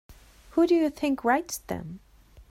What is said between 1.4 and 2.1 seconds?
them?